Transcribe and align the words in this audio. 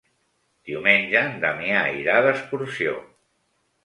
Diumenge 0.69 1.19
en 1.31 1.35
Damià 1.43 1.81
irà 1.97 2.15
d'excursió. 2.29 2.95